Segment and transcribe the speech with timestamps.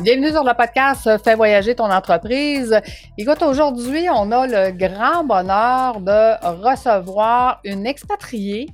[0.00, 2.80] Bienvenue sur le podcast Fais voyager ton entreprise.
[3.16, 8.68] Écoute, aujourd'hui, on a le grand bonheur de recevoir une expatriée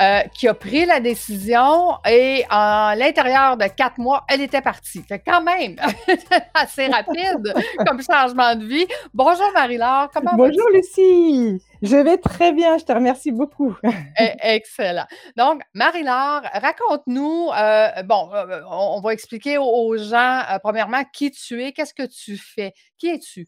[0.00, 5.02] euh, qui a pris la décision et à l'intérieur de quatre mois, elle était partie.
[5.02, 5.76] Fait quand même
[6.54, 7.54] assez rapide
[7.86, 8.86] comme changement de vie.
[9.14, 11.62] Bonjour Marie-Laure, comment Bonjour Lucie.
[11.82, 13.74] Je vais très bien, je te remercie beaucoup.
[13.84, 15.06] E-, excellent.
[15.36, 21.62] Donc, Marie-Laure, raconte-nous, euh, bon, euh, on va expliquer aux gens, euh, premièrement, qui tu
[21.62, 23.46] es, qu'est-ce que tu fais, qui es-tu?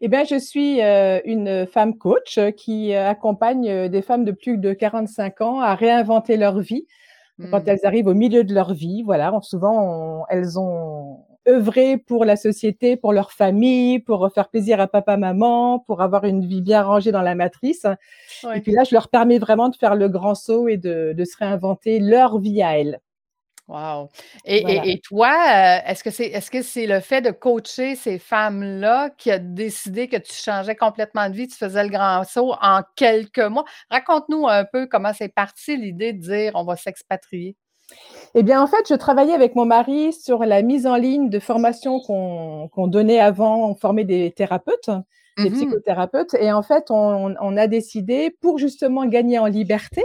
[0.00, 5.40] Eh bien, je suis une femme coach qui accompagne des femmes de plus de 45
[5.40, 6.86] ans à réinventer leur vie
[7.50, 7.68] quand mmh.
[7.68, 9.02] elles arrivent au milieu de leur vie.
[9.04, 14.86] Voilà, souvent, elles ont œuvrer pour la société, pour leur famille, pour faire plaisir à
[14.86, 17.86] papa, maman, pour avoir une vie bien rangée dans la matrice.
[18.54, 21.36] Et puis là, je leur permets vraiment de faire le grand saut et de, se
[21.36, 23.00] réinventer leur vie à elles.
[23.68, 24.08] Wow.
[24.46, 29.10] Et, toi, euh, est-ce que c'est est-ce que c'est le fait de coacher ces femmes-là
[29.10, 32.80] qui a décidé que tu changeais complètement de vie, tu faisais le grand saut en
[32.96, 33.64] quelques mois?
[33.90, 37.56] Raconte-nous un peu comment c'est parti l'idée de dire on va s'expatrier.
[38.34, 41.38] Eh bien, en fait, je travaillais avec mon mari sur la mise en ligne de
[41.38, 44.90] formations qu'on donnait avant, on formait des thérapeutes,
[45.38, 46.34] des mmh psychothérapeutes.
[46.34, 50.04] Et en fait, on, a décidé, pour justement gagner en liberté,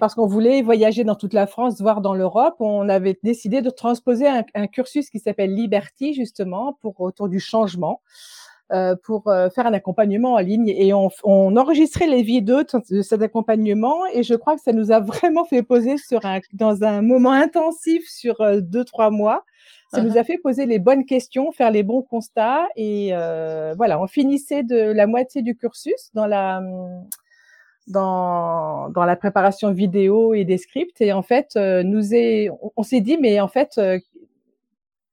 [0.00, 3.70] parce qu'on voulait voyager dans toute la France, voire dans l'Europe, on avait décidé de
[3.70, 8.00] transposer un, un cursus qui s'appelle Liberty, justement, pour autour du changement.
[8.72, 13.00] Euh, pour euh, faire un accompagnement en ligne et on, on enregistrait les vidéos de,
[13.00, 16.82] cet accompagnement et je crois que ça nous a vraiment fait poser sur un, dans
[16.82, 19.44] un moment intensif sur euh, deux trois mois.
[19.92, 20.18] Ça nous uh-huh.
[20.18, 23.12] a fait poser les bonnes questions, faire les bons constats et
[23.76, 26.60] voilà, on finissait de la moitié du cursus dans la
[27.86, 33.00] dans, dans la préparation vidéo et des scripts et en fait nous est on s'est
[33.00, 33.78] dit mais en fait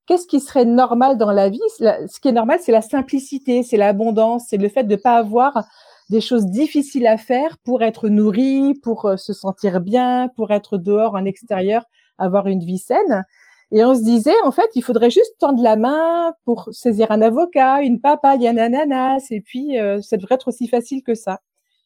[0.06, 1.62] qu'est-ce qui serait normal dans la vie?
[1.78, 5.16] Ce qui est normal, c'est la simplicité, c'est l'abondance, c'est le fait de ne pas
[5.16, 5.66] avoir
[6.10, 10.78] des choses difficiles à faire pour être nourri, pour euh, se sentir bien, pour être
[10.78, 11.86] dehors en extérieur,
[12.18, 13.26] avoir une vie saine.
[13.72, 17.22] Et on se disait, en fait, il faudrait juste tendre la main pour saisir un
[17.22, 21.40] avocat, une papaye, un ananas, et puis euh, ça devrait être aussi facile que ça.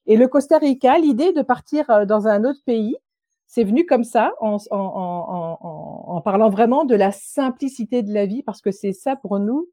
[0.07, 2.97] Et le Costa Rica, l'idée de partir euh, dans un autre pays,
[3.45, 8.25] c'est venu comme ça, en, en, en, en, parlant vraiment de la simplicité de la
[8.25, 9.69] vie, parce que c'est ça pour nous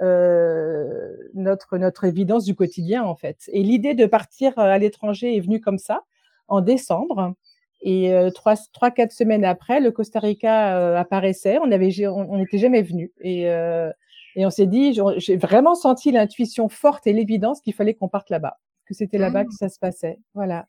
[0.00, 3.38] euh, notre notre évidence du quotidien en fait.
[3.52, 6.02] Et l'idée de partir euh, à l'étranger est venue comme ça
[6.48, 7.34] en décembre.
[7.82, 11.58] Et euh, trois, trois, quatre semaines après, le Costa Rica euh, apparaissait.
[11.58, 13.12] On avait, on n'était jamais venu.
[13.20, 18.08] Et, et on s'est dit, j'ai vraiment senti l'intuition forte et l'évidence qu'il fallait qu'on
[18.08, 19.48] parte là-bas, que c'était là-bas mmh.
[19.48, 20.18] que ça se passait.
[20.34, 20.66] Voilà.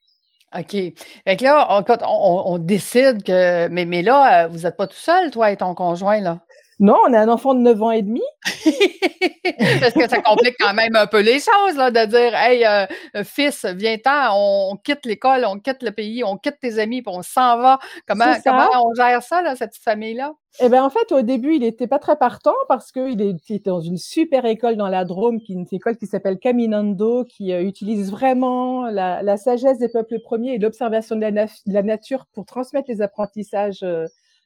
[0.56, 0.72] OK.
[0.72, 3.68] Fait que là, on, on, on décide que.
[3.70, 6.42] Mais, mais là, euh, vous n'êtes pas tout seul, toi et ton conjoint, là?
[6.84, 8.22] Non, on a un enfant de 9 ans et demi.
[9.80, 12.86] Parce que ça complique quand même un peu les choses, là, de dire Hey, euh,
[13.16, 17.16] euh, fils, viens-t'en, on, quitte l'école, on quitte le pays, on quitte tes amis, puis
[17.16, 17.80] on s'en va.
[18.06, 20.34] Comment, comment on gère ça, là, cette famille-là?
[20.60, 23.80] Eh bien, en fait, au début, il n'était pas très partant parce qu'il était dans
[23.80, 27.64] une super école dans la Drôme, qui est une école qui s'appelle Caminando, qui euh,
[27.64, 33.02] utilise vraiment la, sagesse des peuples premiers et l'observation de, la nature pour transmettre les
[33.02, 33.86] apprentissages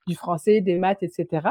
[0.08, 1.48] du français, des maths, etc.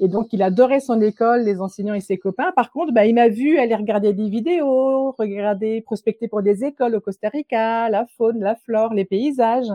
[0.00, 2.52] Et donc, il adorait son école, les enseignants et ses copains.
[2.56, 6.96] Par contre, bah, il m'a vu aller regarder des vidéos, regarder, prospecter pour des écoles
[6.96, 9.70] au Costa Rica, la faune, la flore, les paysages.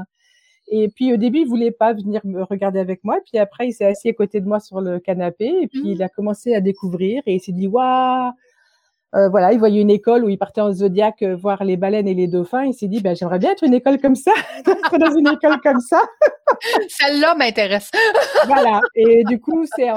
[0.72, 3.20] Et puis, au début, il voulait pas venir me regarder avec moi.
[3.26, 5.52] Puis après, il s'est assis à côté de moi sur le canapé.
[5.62, 5.88] Et puis, mmh.
[5.88, 8.32] il a commencé à découvrir et il s'est dit, waouh,
[9.16, 12.08] euh, voilà, il voyait une école où il partait en zodiaque euh, voir les baleines
[12.08, 12.66] et les dauphins.
[12.66, 14.32] Il s'est dit, ben, j'aimerais bien être une école comme ça,
[15.00, 16.02] dans une école comme ça.
[16.90, 17.90] Celle-là m'intéresse.
[18.46, 18.82] voilà.
[18.94, 19.88] Et du coup, c'est,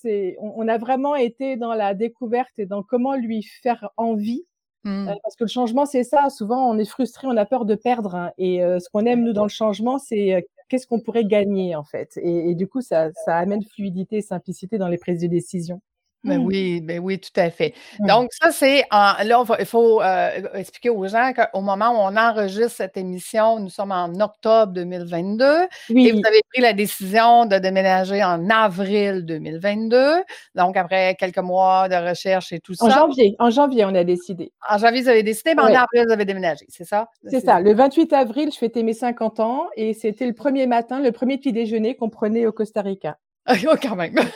[0.00, 4.44] c'est, on, a vraiment été dans la découverte et dans comment lui faire envie.
[4.84, 5.08] Mmh.
[5.08, 6.30] Euh, parce que le changement, c'est ça.
[6.30, 8.14] Souvent, on est frustré, on a peur de perdre.
[8.14, 8.32] Hein.
[8.38, 12.18] et ce qu'on aime, nous, dans le changement, c'est qu'est-ce qu'on pourrait gagner, en fait.
[12.18, 15.80] Et, et du coup, ça, ça amène fluidité et simplicité dans les prises de décision.
[16.24, 17.74] Ben oui, ben oui, tout à fait.
[18.00, 22.76] Donc, ça, c'est là, il faut euh, expliquer aux gens qu'au moment où on enregistre
[22.76, 28.24] cette émission, nous sommes en octobre 2022 et vous avez pris la décision de déménager
[28.24, 30.22] en avril 2022.
[30.54, 32.86] Donc, après quelques mois de recherche et tout ça.
[32.86, 34.52] En janvier, en janvier, on a décidé.
[34.68, 37.08] En janvier, vous avez décidé, mais en avril, vous avez déménagé, c'est ça?
[37.26, 37.60] C'est ça.
[37.60, 41.36] Le 28 avril, je fêtais mes 50 ans et c'était le premier matin, le premier
[41.36, 43.18] petit déjeuner qu'on prenait au Costa Rica.
[43.66, 44.14] Oh, quand même.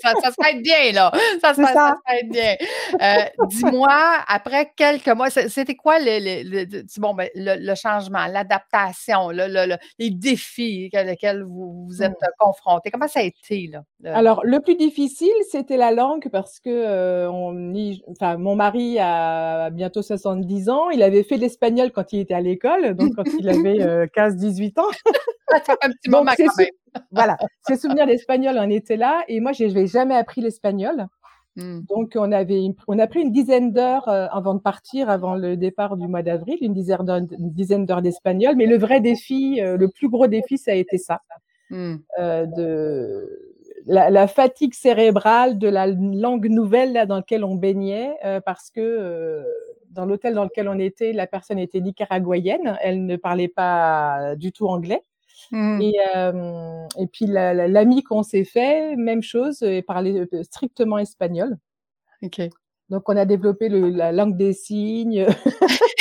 [0.00, 1.10] ça, ça, ça, être bien, là.
[1.40, 1.66] Ça, ça.
[1.66, 2.56] ça être bien.
[3.00, 10.10] Euh, dis-moi, après quelques mois, c'était quoi le, le, bon, ben, le, changement, l'adaptation, les
[10.10, 12.26] défis auxquels vous vous êtes mmh.
[12.38, 12.90] confrontés?
[12.90, 13.68] Comment ça a été?
[13.68, 13.82] Là,
[14.16, 17.74] Alors, le plus difficile, c'était la langue parce que euh, on
[18.08, 20.90] enfin, mon mari a bientôt 70 ans.
[20.90, 24.82] Il avait fait l'espagnol quand il était à l'école, donc quand il avait 15-18 euh,
[24.82, 24.90] ans.
[25.50, 26.68] ça fait un petit moment quand même
[27.10, 27.36] voilà,
[27.66, 29.22] ses souvenirs d'espagnol en étaient là.
[29.28, 31.08] Et moi, je n'avais jamais appris l'espagnol.
[31.58, 31.80] Hmm.
[31.88, 35.56] Donc, on, avait, on a pris une dizaine d'heures euh, avant de partir, avant le
[35.56, 38.54] départ du mois d'avril, une dizaine d'heures d'espagnol.
[38.56, 41.20] Mais le vrai défi, euh, le plus gros défi, ça a été ça.
[41.70, 41.96] Hmm.
[42.20, 43.28] Euh, de
[43.86, 48.14] la, fatigue cérébrale de la langue nouvelle là, dans laquelle on baignait,
[48.44, 49.42] parce que
[49.90, 54.52] dans l'hôtel dans lequel on était, la personne était nicaraguayenne, elle ne parlait pas du
[54.52, 55.02] tout anglais.
[55.50, 55.80] Mmh.
[55.80, 55.94] Et,
[56.98, 61.56] et puis l'ami qu'on s'est fait, même chose, il parlait strictement espagnol.
[62.22, 62.40] Ok.
[62.90, 65.26] Donc on a développé le, la langue des signes.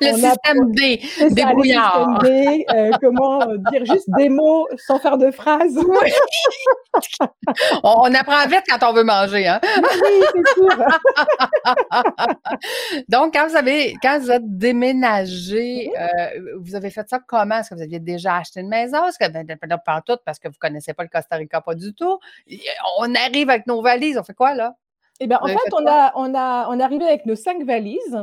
[0.00, 1.00] le système D,
[1.30, 2.18] débrouillard.
[2.22, 5.76] D, euh, comment dire juste des mots sans faire de phrases.
[7.82, 9.60] on, apprend vite quand on veut manger, hein?
[9.62, 10.68] oui, c'est sûr.
[13.08, 17.58] Donc, quand vous avez, quand vous êtes déménagé, euh, vous avez fait ça comment?
[17.58, 19.06] Est-ce que vous aviez déjà acheté une maison?
[19.06, 19.46] Est-ce que, ben,
[19.84, 22.18] pas tout parce que vous ne connaissez pas le Costa Rica, pas du tout.
[22.98, 24.74] On arrive avec nos valises, on fait quoi, là?
[25.20, 28.18] Eh bien, en fait, on a, on a, on est arrivé avec nos cinq valises.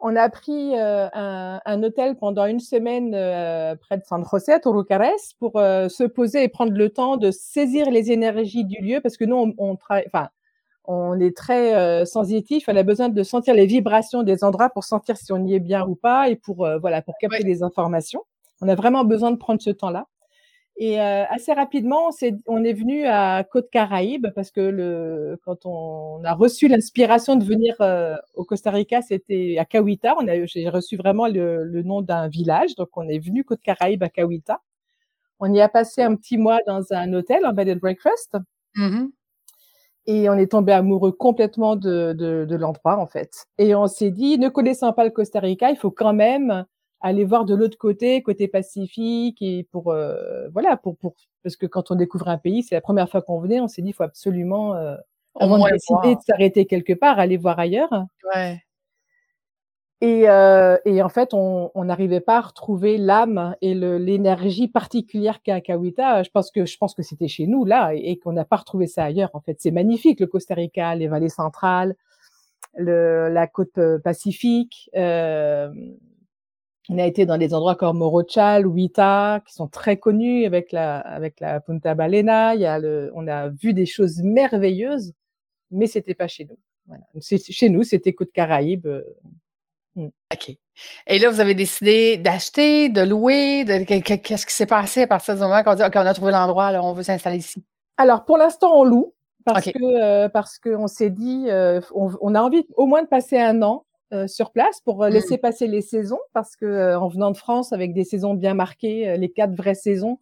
[0.00, 5.10] On a pris euh, un, hôtel pendant une semaine euh, près de San José, Torucares,
[5.38, 9.16] pour euh, se poser et prendre le temps de saisir les énergies du lieu, parce
[9.16, 10.28] que nous, on, on enfin,
[10.84, 12.64] on est très sensitif.
[12.68, 15.60] On a besoin de sentir les vibrations des endroits pour sentir si on y est
[15.60, 18.22] bien ou pas, et pour voilà, pour capter les informations.
[18.60, 20.06] On a vraiment besoin de prendre ce temps-là.
[20.76, 25.38] Et euh, assez rapidement, on est, on est venu à Côte Caraïbe parce que le,
[25.44, 30.16] quand on a reçu l'inspiration de venir euh, au Costa Rica, c'était à Cahuita.
[30.18, 33.60] On a, j'ai reçu vraiment le, le nom d'un village, donc on est venu Côte
[33.60, 34.60] Caraïbe à Cahuita.
[35.38, 38.36] On y a passé un petit mois dans un hôtel, en bed and breakfast.
[38.74, 39.06] Mmh
[40.06, 43.46] Et on est tombé amoureux complètement de, de, de l'endroit, en fait.
[43.58, 46.64] Et on s'est dit, ne connaissant pas le Costa Rica, il faut quand même
[47.00, 51.66] aller voir de l'autre côté, côté Pacifique, et pour euh, voilà, pour pour parce que
[51.66, 53.94] quand on découvre un pays, c'est la première fois qu'on venait, on s'est dit, il
[53.94, 54.96] faut absolument euh,
[55.38, 57.92] avant de décider de s'arrêter quelque part, aller voir ailleurs.
[58.34, 58.58] Ouais.
[60.00, 65.62] Et, euh, et en fait, on n'arrivait pas à retrouver l'âme et l'énergie particulière qu'a
[65.62, 66.22] Kawita.
[66.22, 68.86] Je pense que je pense que c'était chez nous là et, qu'on n'a pas retrouvé
[68.86, 69.30] ça ailleurs.
[69.32, 71.94] En fait, c'est magnifique le Costa Rica, les vallées centrales,
[72.76, 74.90] le, la côte pacifique.
[74.94, 75.72] Euh,
[76.88, 80.98] on a été dans des endroits comme Morochal, Huita, qui sont très connus avec la,
[80.98, 82.54] avec la Punta Balena.
[82.54, 85.14] Il y a le, on a vu des choses merveilleuses,
[85.70, 86.58] mais c'était pas chez nous.
[86.86, 87.04] Voilà.
[87.20, 88.86] Chez nous, c'était Côte Caraïbes.
[88.86, 89.02] Euh,
[89.96, 90.08] hmm.
[90.32, 90.56] OK.
[91.06, 93.64] Et là, vous avez décidé d'acheter, de louer.
[93.64, 96.32] De, qu'est-ce qui s'est passé à partir du moment qu'on dit, OK, on a trouvé
[96.32, 97.64] l'endroit, alors on veut s'installer ici?
[97.96, 99.14] Alors, pour l'instant, on loue
[99.44, 103.08] parce que euh, parce qu'on s'est dit, euh, on, on, a envie au moins de
[103.08, 105.12] passer un an euh, sur place pour euh, mmh.
[105.12, 108.52] laisser passer les saisons parce que euh, en venant de France avec des saisons bien
[108.52, 110.18] marquées, les quatre vraies saisons,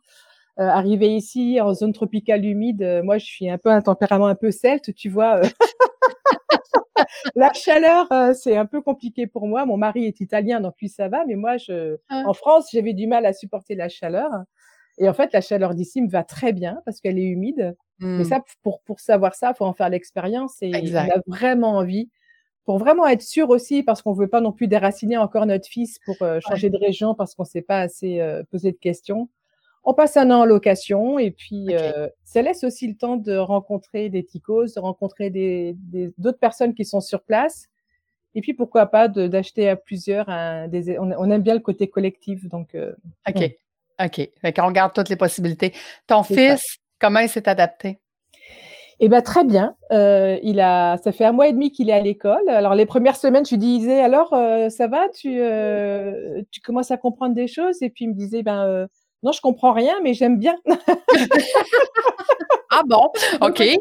[0.56, 4.50] arriver ici en zone tropicale humide, moi je suis un peu un tempérament un peu
[4.50, 5.40] celte, tu vois.
[7.34, 9.66] la chaleur, c'est un peu compliqué pour moi.
[9.66, 12.22] Mon mari est italien, donc lui ça va, mais moi, je, ah.
[12.26, 14.30] en France, j'avais du mal à supporter la chaleur.
[14.98, 17.74] Et en fait, la chaleur d'ici me va très bien parce qu'elle est humide.
[17.98, 18.24] Mais mmh.
[18.24, 22.10] ça, pour, pour savoir ça, faut en faire l'expérience et on a vraiment envie
[22.64, 25.98] pour vraiment être sûr aussi, parce qu'on veut pas non plus déraciner encore notre fils
[26.04, 29.28] pour euh, changer de région parce qu'on s'est pas assez euh, posé de questions.
[29.84, 33.36] On passe un an en location et puis euh, ça laisse aussi le temps de
[33.36, 35.76] rencontrer des ticos, de rencontrer des
[36.18, 37.66] d'autres personnes qui sont sur place.
[38.36, 42.48] Et puis pourquoi pas d'acheter à plusieurs un, des, on, aime bien le côté collectif
[42.48, 42.76] donc.
[43.28, 43.56] ok,
[44.00, 44.30] ok.
[44.40, 45.74] Fait qu'on regarde toutes les possibilités.
[46.06, 46.62] Ton fils,
[47.00, 47.98] comment il s'est adapté?
[49.04, 49.74] Eh ben très bien.
[49.90, 52.48] Euh, il a, ça fait un mois et demi qu'il est à l'école.
[52.48, 56.92] Alors les premières semaines, je lui disais alors euh, ça va, tu, euh, tu commences
[56.92, 57.82] à comprendre des choses?
[57.82, 58.86] Et puis il me disait ben
[59.24, 60.56] non, je comprends rien, mais j'aime bien.
[62.70, 63.58] ah bon, ok.
[63.58, 63.80] il,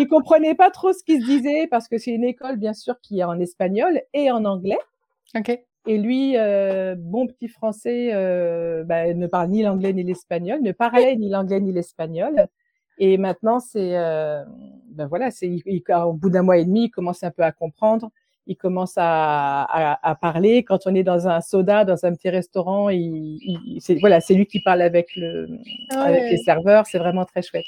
[0.00, 2.96] ne comprenait pas trop ce qui se disait parce que c'est une école bien sûr
[3.00, 4.78] qui est en espagnol et en anglais.
[5.36, 5.56] Ok.
[5.86, 6.32] Et lui,
[6.96, 8.10] bon petit français,
[8.86, 12.48] bah, ne parle ni l'anglais ni l'espagnol, ne parlait ni l'anglais ni l'espagnol.
[12.98, 14.42] Et maintenant, c'est, euh,
[14.90, 15.50] ben voilà, c'est,
[16.04, 18.10] au bout d'un mois et demi, il commence un peu à comprendre.
[18.48, 20.62] Il commence à, à, à, parler.
[20.62, 24.34] Quand on est dans un soda, dans un petit restaurant, il, il c'est, voilà, c'est
[24.34, 25.48] lui qui parle avec le,
[25.90, 26.86] avec les serveurs.
[26.86, 27.64] C'est vraiment très chouette.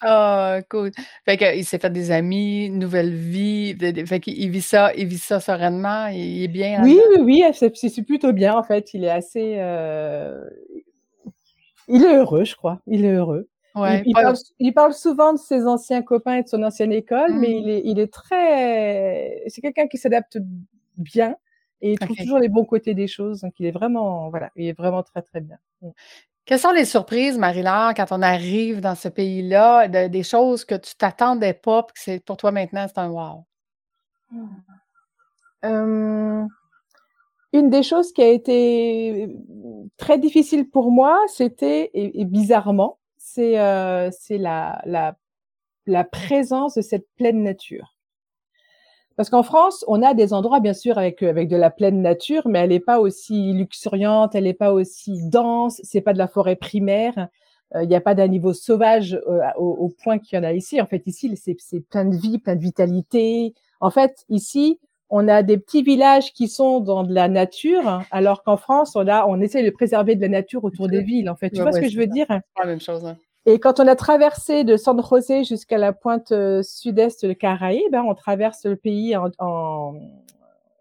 [0.00, 0.90] Ah, cool.
[1.26, 3.76] Fait qu'il s'est fait des amis, nouvelle vie.
[4.06, 6.06] Fait qu'il vit ça, il vit ça sereinement.
[6.06, 6.82] Il est bien.
[6.82, 7.44] Oui, oui, oui.
[7.52, 8.94] C'est plutôt bien, en fait.
[8.94, 9.56] Il est assez.
[9.58, 10.42] Euh...
[11.88, 12.80] Il est heureux, je crois.
[12.86, 17.34] Il est heureux il, parle, souvent de ses anciens copains et de son ancienne école,
[17.34, 17.60] mais mmh.
[17.60, 19.42] il est, il est très.
[19.48, 20.38] C'est quelqu'un qui s'adapte
[20.96, 21.36] bien
[21.82, 23.42] et il trouve toujours les bons côtés des choses.
[23.42, 25.58] Donc, il est vraiment, voilà, il est vraiment très, très bien.
[25.82, 25.90] Mmh.
[26.46, 30.94] Quelles sont les surprises, Marie-Laure, quand on arrive dans ce pays-là, des choses que tu
[30.94, 33.44] t'attendais pas, que c'est pour toi maintenant, c'est un wow?
[35.64, 36.46] Mmh.
[37.52, 39.28] une des choses qui a été
[39.96, 42.98] très difficile pour moi, c'était, et bizarrement,
[43.36, 45.16] c'est euh, la, la,
[45.86, 47.94] la présence de cette pleine nature.
[49.16, 52.48] Parce qu'en France, on a des endroits, bien sûr, avec, avec de la pleine nature,
[52.48, 56.28] mais elle n'est pas aussi luxuriante, elle n'est pas aussi dense, c'est pas de la
[56.28, 57.28] forêt primaire,
[57.74, 60.44] euh, il n'y a pas d'un niveau sauvage euh, au, au, point qu'il y en
[60.44, 60.80] a ici.
[60.80, 63.54] En fait, ici, c'est plein de vie, plein de vitalité.
[63.80, 64.78] En fait, ici,
[65.08, 69.06] on a des petits villages qui sont dans de la nature, alors qu'en France, on
[69.06, 71.30] a, on essaie de préserver de la nature autour des villes.
[71.30, 72.26] En fait, tu vois ce que je veux dire?
[72.28, 73.04] La même chose.
[73.04, 73.16] Hein.
[73.48, 77.92] Et quand on a traversé de San José jusqu'à la pointe euh, sud-est de Caraïbes,
[77.92, 79.94] ben, on traverse le pays en,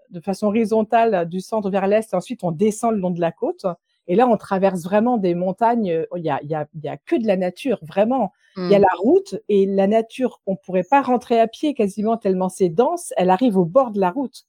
[0.09, 3.31] de façon horizontale du centre vers l'est, et ensuite on descend le long de la
[3.31, 3.67] côte.
[4.07, 6.05] Et là, on traverse vraiment des montagnes.
[6.15, 8.33] Il y a, il y a, il y a que de la nature, vraiment.
[8.57, 8.81] Il y a hmm.
[8.81, 13.13] la route et la nature, on pourrait pas rentrer à pied quasiment tellement c'est dense.
[13.17, 14.45] Elle arrive au bord de la route.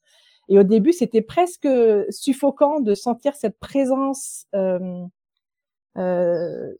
[0.49, 1.69] Et au début, c'était presque
[2.11, 5.05] suffocant de sentir cette présence euh,
[5.97, 6.73] euh,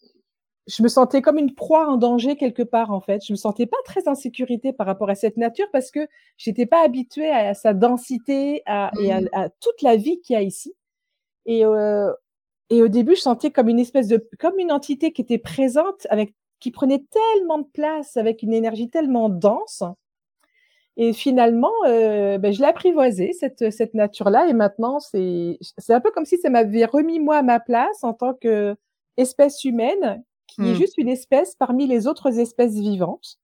[0.67, 3.25] je me sentais comme une proie en danger quelque part en fait.
[3.25, 6.09] Je me sentais pas très en sécurité par rapport à cette nature parce que
[6.39, 9.29] j'étais pas habituée à, sa densité à, et mmh.
[9.33, 10.75] à, toute la vie qu'il y a ici.
[11.47, 12.13] Et, euh,
[12.71, 16.07] et au début, je sentais comme une espèce de, comme une entité qui était présente
[16.11, 19.85] avec, qui prenait tellement de place avec une énergie tellement dense.
[20.97, 24.49] Et finalement, euh, ben, je l'ai apprivoisée cette cette nature-là.
[24.49, 28.03] Et maintenant, c'est c'est un peu comme si ça m'avait remis moi à ma place
[28.03, 28.75] en tant que
[29.19, 30.77] espèce humaine qui est mmh.
[30.77, 33.39] juste une espèce parmi les autres espèces vivantes.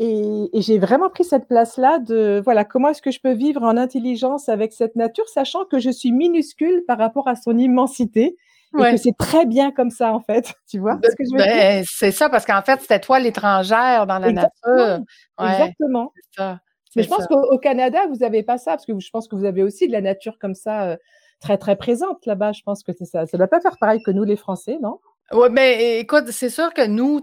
[0.00, 3.76] Et, j'ai vraiment pris cette place-là de, voilà, comment est-ce que je peux vivre en
[3.76, 8.36] intelligence avec cette nature, sachant que je suis minuscule par rapport à son immensité.
[8.78, 10.52] Et que c'est très bien comme ça, en fait.
[10.68, 14.06] Tu vois ce que je veux ben, C'est ça, parce qu'en fait, c'était toi l'étrangère
[14.06, 15.04] dans la nature.
[15.40, 16.12] Exactement.
[16.36, 16.60] Ça,
[16.94, 19.46] Mais je pense qu'au Canada, vous n'avez pas ça, parce que je pense que vous
[19.46, 20.96] avez aussi de la nature comme ça, euh,
[21.40, 22.52] très, très présente là-bas.
[22.52, 23.26] Je pense que c'est ça.
[23.26, 25.00] Ça ne doit pas faire pareil que nous, les Français, non?
[25.30, 27.20] Oui, mais écoute, c'est sûr que nous,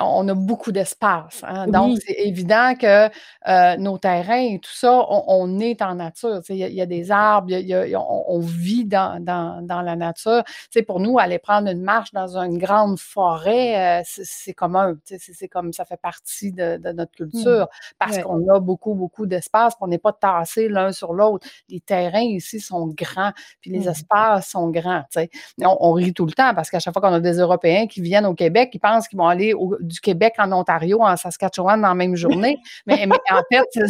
[0.00, 1.42] on a beaucoup d'espace.
[1.46, 3.10] Hein, donc, c'est évident que
[3.46, 6.40] euh, nos terrains et tout ça, on, est en nature.
[6.48, 7.52] Il y, a des arbres,
[8.26, 10.42] on, vit dans, dans, la nature.
[10.86, 14.94] pour nous, aller prendre une marche dans une grande forêt, euh, c'est commun.
[15.04, 17.30] C'est comme ça fait partie de, notre mmh.
[17.30, 17.68] culture
[17.98, 19.74] parce qu'on a beaucoup, beaucoup d'espace.
[19.82, 21.46] On n'est pas tassé l'un sur l'autre.
[21.68, 23.90] Les terrains ici sont grands, puis les mmh.
[23.90, 25.04] espaces sont grands.
[25.60, 28.00] On, on rit tout le temps parce qu'à chaque fois qu'on a des Européens qui
[28.00, 31.88] viennent au Québec, ils pensent qu'ils vont aller du Québec en Ontario, en Saskatchewan dans
[31.88, 32.58] la même journée.
[32.86, 33.86] mais, en fait,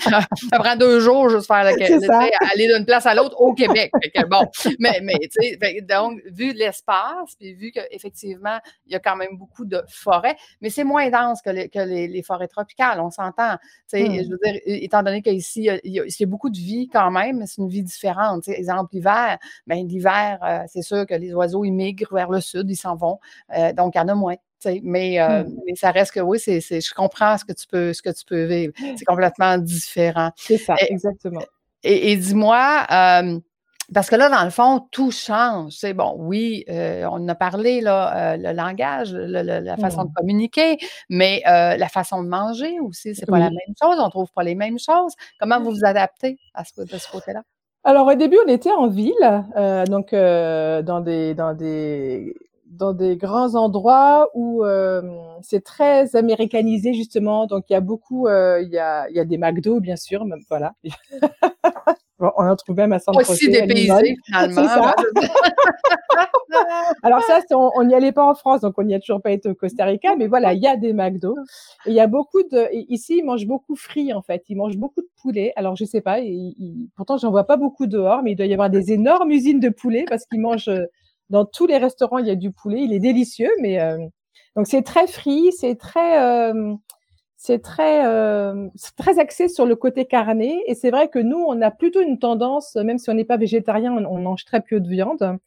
[0.00, 3.90] ça prend deux jours juste faire aller d'une place à l'autre au Québec.
[4.28, 4.46] bon,
[4.78, 9.36] mais, mais tu sais, donc, vu l'espace, puis vu qu'effectivement, il y a quand même
[9.36, 13.56] beaucoup de forêts, mais c'est moins dense que, les, que les, forêts tropicales, on s'entend.
[13.92, 14.30] Je hmm.
[14.30, 17.60] veux dire, étant donné qu'ici, il y, a, beaucoup de vie quand même, mais c'est
[17.60, 18.48] une vie différente.
[18.48, 22.53] exemple, l'hiver, ben, l'hiver, euh, c'est sûr que les oiseaux, ils migrent vers le sud
[22.62, 23.18] ils s'en vont.
[23.56, 24.36] Euh, donc, il y en a moins.
[24.82, 25.56] Mais, euh, hmm.
[25.66, 28.24] mais ça reste que oui, c'est, je comprends ce que tu peux, ce que tu
[28.24, 28.72] peux vivre.
[28.96, 30.30] C'est complètement différent.
[30.36, 31.42] C'est ça, exactement.
[31.82, 33.38] Et, dis-moi, euh,
[33.92, 35.72] parce que là, dans le fond, tout change.
[35.72, 40.14] C'est bon, oui, on a parlé, là, le langage, la façon de hmm.
[40.14, 40.78] communiquer,
[41.10, 43.96] mais la façon de manger aussi, c'est pas la même chose.
[43.98, 45.12] On trouve pas les mêmes choses.
[45.38, 47.42] Comment vous vous adaptez à ce, de ce côté-là?
[47.84, 52.34] Alors au début, on était en ville, euh, donc euh, dans des dans des
[52.66, 55.02] dans des grands endroits où euh,
[55.42, 57.46] c'est très américanisé justement.
[57.46, 59.96] Donc il y a beaucoup, euh, il y a il y a des McDo bien
[59.96, 60.72] sûr, voilà.
[62.36, 64.92] on en trouve même à San Aussi dépaysé finalement.
[67.02, 69.48] Alors ça, on n'y allait pas en France, donc on n'y a toujours pas été
[69.48, 71.36] au Costa Rica, mais voilà, il y a des McDo.
[71.86, 74.42] Et il y a beaucoup de, ici, ils mangent beaucoup frit, en fait.
[74.48, 75.52] Ils mangent beaucoup de poulet.
[75.56, 78.52] Alors, je sais pas, ils, pourtant, j'en vois pas beaucoup dehors, mais il doit y
[78.52, 80.86] avoir des énormes usines de poulet parce qu'ils mangent, euh,
[81.30, 82.82] dans tous les restaurants, il y a du poulet.
[82.82, 83.98] Il est délicieux, mais, euh,
[84.56, 86.74] donc c'est très frit, c'est très, euh,
[87.46, 90.62] c'est très, euh, très axé sur le côté carné.
[90.66, 93.36] Et c'est vrai que nous, on a plutôt une tendance, même si on n'est pas
[93.36, 95.38] végétarien, on, mange très peu de viande.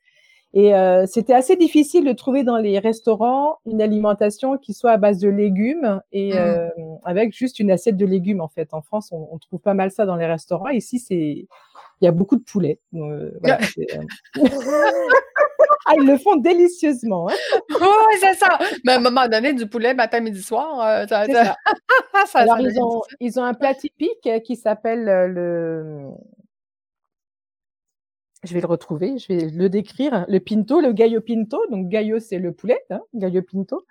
[0.53, 4.97] Et euh, c'était assez difficile de trouver dans les restaurants une alimentation qui soit à
[4.97, 6.37] base de légumes et mmh.
[6.37, 6.69] euh,
[7.03, 8.75] avec juste une assiette de légumes en fait.
[8.75, 10.69] En France, on, on, trouve pas mal ça dans les restaurants.
[10.69, 11.47] Ici, c'est
[12.01, 12.79] il y a beaucoup de poulet.
[12.93, 13.57] Euh, voilà,
[15.87, 17.29] ah, ils le font délicieusement.
[17.29, 17.35] Hein.
[17.69, 18.59] oui, c'est ça.
[18.85, 21.55] Mais à un moment donné, du poulet matin, midi, soir, euh, ça, ça.
[22.25, 26.09] ça, Alors, ils, ont, ils ont un plat typique qui s'appelle euh, le.
[28.43, 30.25] Je vais le retrouver, je vais le décrire.
[30.27, 31.59] Le pinto, le gallo pinto.
[31.71, 33.85] Donc, gallo, c'est le poulet, hein, gallo pinto.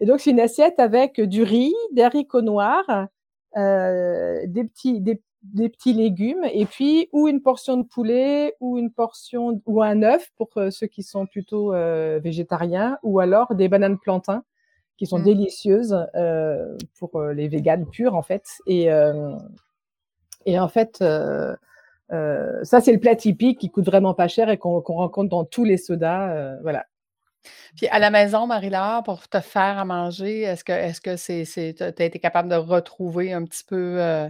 [0.00, 3.08] Et donc, c'est une assiette avec du riz, des haricots noirs,
[3.56, 8.76] euh, des petits, des des petits légumes et puis ou une portion de poulet ou
[8.76, 13.54] une portion ou un œuf pour euh, ceux qui sont plutôt euh, végétariens ou alors
[13.54, 14.42] des bananes plantains
[14.96, 15.24] qui sont mmh.
[15.24, 18.88] délicieuses euh, pour les véganes purs en fait et
[20.44, 24.80] et en fait ça c'est le plat typique qui coûte vraiment pas cher et qu'on
[24.80, 26.86] rencontre dans tous les sodas voilà
[27.76, 31.44] puis à la maison, Marie-Laure, pour te faire à manger, est-ce que est-ce que c'est,
[32.00, 34.28] été capable de retrouver un petit peu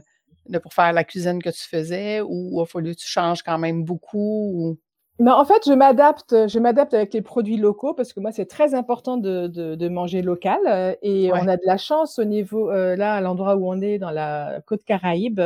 [0.62, 3.58] pour faire la cuisine que tu faisais ou il a fallu que tu changes quand
[3.58, 4.78] même beaucoup?
[5.20, 8.46] Mais en fait, je m'adapte, je m'adapte avec les produits locaux parce que moi, c'est
[8.46, 10.60] très important de, de, manger local.
[10.68, 13.80] Euh, et on a de la chance au niveau, euh, là, à l'endroit où on
[13.80, 15.40] est, dans la côte Caraïbe,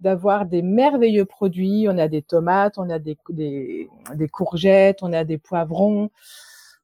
[0.00, 1.86] d'avoir des merveilleux produits.
[1.90, 6.10] On a des tomates, on a des, des, des courgettes, on a des poivrons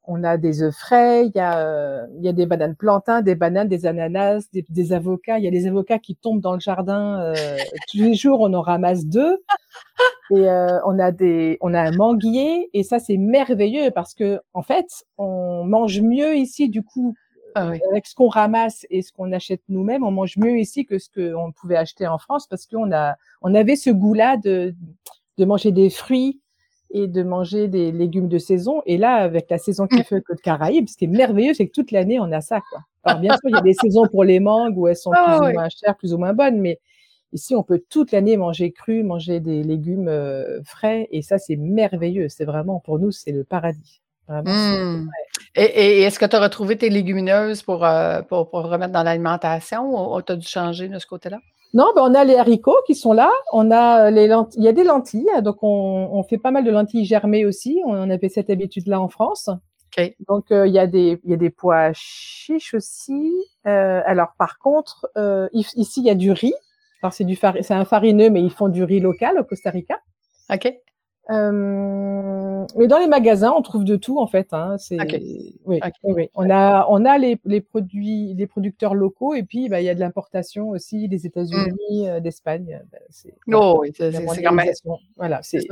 [0.07, 3.23] on a des œufs frais, il y a, euh, il y a des bananes plantains,
[3.23, 5.39] des bananes, des ananas, des, avocats.
[5.39, 7.21] Il y a des avocats qui tombent dans le jardin.
[7.21, 7.57] Euh,
[7.91, 9.43] tous les jours, on en ramasse deux.
[10.31, 12.69] Et euh, on a des, on a un manguier.
[12.75, 17.15] Et ça, c'est merveilleux parce que, en fait, on mange mieux ici, du coup,
[17.55, 20.05] ah avec ce qu'on ramasse et ce qu'on achète nous-mêmes.
[20.05, 23.55] On mange mieux ici que ce qu'on pouvait acheter en France parce qu'on a, on
[23.55, 24.75] avait ce goût-là de,
[25.39, 26.41] de manger des fruits
[26.95, 28.81] et de manger des légumes de saison.
[28.87, 30.05] Et là, avec la saison qui mmh.
[30.05, 32.61] fait Côte Caraïbes, ce qui est merveilleux, c'est que toute l'année, on a ça.
[32.71, 32.83] Quoi.
[33.03, 35.39] Alors, bien sûr, il y a des saisons pour les mangues où elles sont ah
[35.41, 36.79] plus ou moins chères, plus ou moins bonnes, mais
[37.33, 41.57] ici, on peut toute l'année manger cru, manger des légumes euh, frais, et ça, c'est
[41.57, 42.29] merveilleux.
[42.29, 44.01] C'est vraiment, pour nous, c'est le paradis.
[44.29, 45.09] Mmh.
[45.57, 50.15] Et, est-ce que tu as retrouvé tes légumineuses pour, euh, pour, pour, remettre dans l'alimentation
[50.15, 51.41] ou tu as dû changer de ce côté-là?
[51.75, 53.31] Non, ben on a les haricots qui sont là.
[53.53, 54.61] On a les lentilles.
[54.61, 57.83] Il y a des lentilles, donc on, on fait pas mal de lentilles germées aussi.
[57.85, 59.51] On avait cette habitude-là en France.
[59.97, 60.17] Okay.
[60.29, 63.33] Donc euh, il y a des il y a des pois chiches aussi.
[63.67, 66.55] Euh, alors par contre, euh, ici il y a du riz.
[67.03, 70.01] Alors c'est du c'est un farineux, mais ils font du riz local au Costa Rica.
[70.53, 70.73] Ok.
[71.31, 74.49] Euh, mais dans les magasins, on trouve de tout en fait.
[74.53, 74.77] Hein.
[74.79, 74.99] C'est
[75.65, 79.81] oui, oui, On a on a les, les produits, les producteurs locaux et puis bah,
[79.81, 82.07] il y a de l'importation aussi des États-Unis, mmh.
[82.07, 82.83] euh, d'Espagne.
[82.93, 82.99] Bah,
[83.59, 84.71] oh, oui, c'est quand même
[85.17, 85.63] voilà, c'est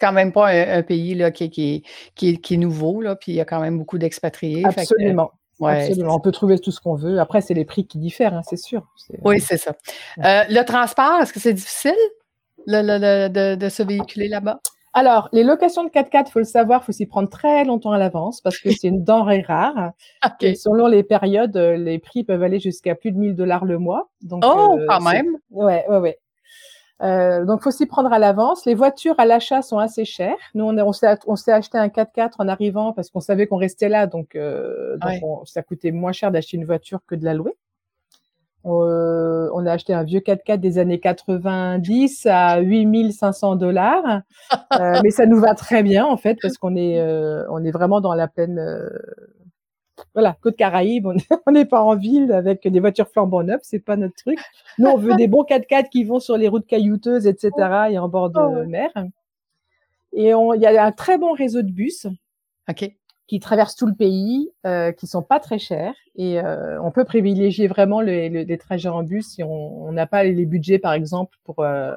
[0.00, 1.82] quand même pas un, pays là qui, qui,
[2.14, 4.64] qui, qui est nouveau là, puis il y a quand même beaucoup d'expatriés.
[4.64, 5.32] Absolument.
[5.60, 6.16] Ouais, Absolument.
[6.16, 7.20] On peut trouver tout ce qu'on veut.
[7.20, 8.88] Après, c'est les prix qui diffèrent, hein, c'est sûr.
[9.22, 9.76] Oui, c'est ça.
[10.18, 11.94] Euh, le transport, est-ce que c'est difficile
[12.66, 14.60] le, de, de se véhiculer là-bas?
[14.94, 18.40] Alors, les locations de 4x4, faut le savoir, faut s'y prendre très longtemps à l'avance
[18.40, 19.92] parce que c'est une denrée rare.
[20.40, 23.78] Et selon les périodes, euh, les prix peuvent aller jusqu'à plus de 1000 dollars le
[23.78, 24.10] mois.
[24.22, 25.38] Donc, oh, euh, quand même.
[25.50, 26.18] Ouais, ouais, ouais.
[27.02, 28.64] Euh, donc, faut s'y prendre à l'avance.
[28.64, 30.36] Les voitures à l'achat sont assez chères.
[30.54, 30.92] Nous, on, on
[31.36, 35.48] s'est acheté un 4x4 en arrivant parce qu'on savait qu'on restait là, donc, euh, donc
[35.48, 37.56] ça coûtait moins cher d'acheter une voiture que de la louer.
[38.64, 44.22] Euh, on a acheté un vieux 4x4 des années 90 à 8500 dollars,
[44.80, 47.72] euh, mais ça nous va très bien en fait parce qu'on est euh, on est
[47.72, 48.60] vraiment dans la pleine
[50.14, 51.08] voilà côte Caraïbe.
[51.46, 54.38] On n'est pas en ville avec des voitures flambant neuves, c'est pas notre truc.
[54.78, 57.50] Nous on veut des bons 4x4 qui vont sur les routes caillouteuses, etc.
[57.90, 58.90] et en bord de oh, mer.
[60.12, 62.06] Et il y a un très bon réseau de bus.
[62.68, 62.90] Ok
[63.26, 67.04] qui traversent tout le pays, euh, qui sont pas très chers et euh, on peut
[67.04, 71.38] privilégier vraiment les, les, trajets en bus si on n'a pas les budgets par exemple
[71.44, 71.94] pour euh,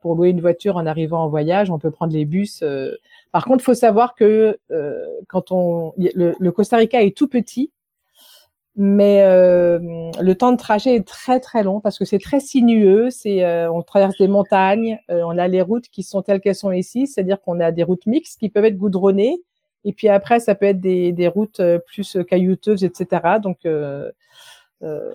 [0.00, 2.60] pour louer une voiture en arrivant en voyage, on peut prendre les bus.
[2.62, 2.94] Euh.
[3.32, 7.72] Par contre, faut savoir que euh, quand on le, le, Costa Rica est tout petit,
[8.76, 13.10] mais le temps de trajet est très très long parce que c'est très sinueux.
[13.10, 17.08] C'est on traverse des montagnes, on a les routes qui sont telles qu'elles sont ici,
[17.08, 19.42] c'est-à-dire qu'on a des routes mixtes qui peuvent être goudronnées
[19.84, 23.38] Et puis après, ça peut être des, des routes plus caillouteuses, etc.
[23.42, 23.58] Donc
[24.82, 25.12] euh,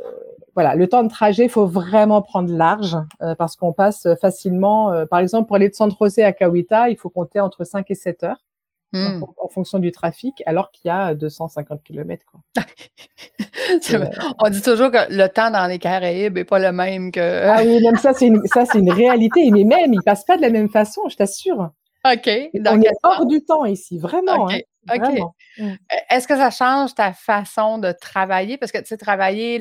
[0.56, 4.92] voilà, le temps de trajet, il faut vraiment prendre large euh, parce qu'on passe facilement.
[4.92, 7.90] Euh, par exemple, pour aller de Santa José à Kawita, il faut compter entre 5
[7.90, 8.44] et 7 heures
[8.92, 9.24] hmm.
[9.38, 12.26] en, fonction du trafic, alors qu'il y a 250 km.
[12.26, 12.42] Quoi.
[14.44, 17.48] on dit toujours que le temps dans les Caraïbes n'est pas le même que.
[17.48, 19.50] ah oui, même ça, c'est une, ça, c'est une réalité.
[19.50, 21.72] Mais même, il passe pas de la même façon, je t'assure.
[22.06, 22.30] OK.
[22.54, 24.50] on est hors du temps ici, vraiment.
[24.50, 24.60] Hein.
[24.94, 25.20] OK.
[25.58, 25.64] Mmh.
[25.64, 28.58] E, est-ce que ça change ta façon de travailler?
[28.58, 29.60] Parce que, tu sais, travailler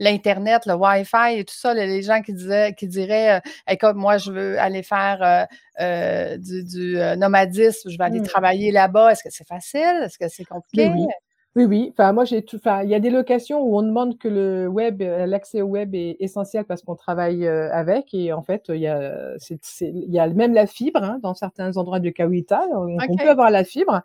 [0.00, 4.16] l'Internet, le, Wi-Fi et tout ça, les gens qui, disaient, qui diraient, euh, écoute, moi,
[4.16, 5.44] je veux aller faire euh,
[5.80, 8.26] euh, du, nomadisme, je vais aller mmh.
[8.26, 9.12] travailler là-bas.
[9.12, 10.04] Est-ce que c'est facile?
[10.04, 10.88] Est-ce que c'est compliqué?
[10.88, 11.12] Oui, oui.
[11.54, 12.56] Oui, Enfin, moi, j'ai tout.
[12.56, 15.94] Enfin, il y a des locations où on demande que le web, l'accès au web
[15.94, 18.14] est essentiel parce qu'on travaille avec.
[18.14, 19.34] Et en fait, il y a,
[19.80, 22.66] il y a même la fibre hein, dans certains endroits de Kawita.
[22.72, 24.00] on peut avoir la fibre.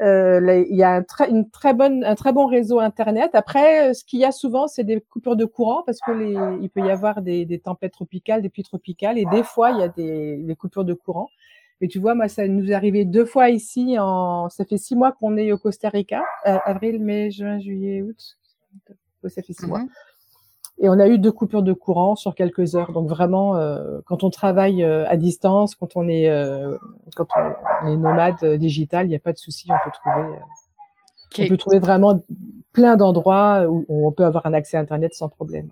[0.00, 3.34] Euh, il y a un, très, une très bonne, un très bon réseau Internet.
[3.34, 6.34] Après, euh, ce qu'il y a souvent, c'est des coupures de courant parce que les,
[6.62, 9.78] il peut y avoir des, des, tempêtes tropicales, des pluies tropicales, et des fois, il
[9.78, 11.28] y a des, des coupures de courant.
[11.80, 13.96] Et tu vois, moi, ça nous est arrivé deux fois ici.
[13.98, 18.02] En, ça fait six mois qu'on est au Costa Rica, euh, avril, mai, juin, juillet,
[18.02, 18.38] août.
[19.28, 19.80] Ça fait six mois.
[19.80, 19.88] Mm-hmm.
[20.82, 22.92] Et on a eu deux coupures de courant sur quelques heures.
[22.92, 26.78] Donc vraiment, euh, quand on travaille euh, à distance, quand on est, euh,
[27.16, 27.26] quand
[27.82, 30.38] on est nomade digital, il n'y a pas de souci, on peut trouver,
[31.38, 32.24] on peut trouver vraiment
[32.72, 35.70] plein d'endroits où on peut avoir un accès à Internet sans problème.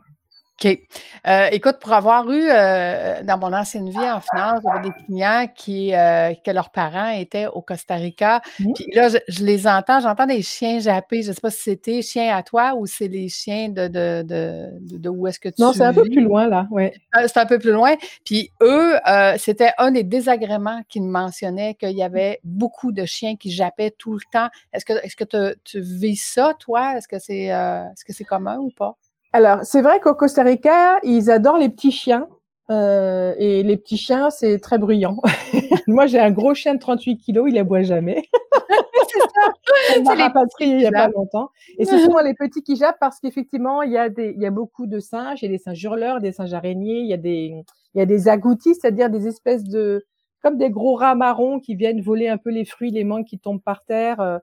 [0.61, 0.79] OK.
[1.27, 5.47] Euh, écoute, pour avoir eu euh, dans mon ancienne vie en finance, j'avais des clients
[5.55, 8.41] qui euh, que leurs parents étaient au Costa Rica.
[8.59, 8.73] Mmh.
[8.75, 11.23] Puis là, je, les entends, j'entends des chiens jappés.
[11.23, 14.23] Je ne sais pas si c'était chien à toi ou c'est les chiens de, de,
[14.23, 16.91] de, de, où est-ce que tu Non, c'est un peu plus loin, là, oui.
[17.15, 17.95] c'est un peu plus loin.
[18.25, 18.95] Puis eux,
[19.37, 24.15] c'était un des désagréments qu'ils mentionnaient qu'il y avait beaucoup de chiens qui jappaient tout
[24.15, 24.49] le temps.
[24.73, 26.97] Est-ce que est-ce que tu vis ça, toi?
[26.97, 28.97] Est-ce que c'est est-ce que c'est commun ou pas?
[29.33, 32.29] Alors, c'est vrai qu'au Costa Rica, ils adorent les petits chiens.
[32.71, 35.17] Euh, et les petits chiens, c'est très bruyant.
[35.87, 38.23] Moi, j'ai un gros chien de 38 kilos, il aboie jamais.
[39.09, 40.15] c'est ça.
[40.15, 41.51] Rapatrié il y a pas longtemps.
[41.79, 44.47] Et c'est souvent les petits qui jappent parce qu'effectivement, il y a des, il y
[44.47, 45.43] a beaucoup de singes.
[45.43, 47.01] Il y a des singes hurleurs, des singes araignées.
[47.01, 47.55] Il y a des,
[47.95, 50.05] il y a des agoutis, c'est-à-dire des espèces de,
[50.43, 53.39] comme des gros rats marrons qui viennent voler un peu les fruits, les mangues qui
[53.39, 54.21] tombent par terre.
[54.21, 54.39] Euh.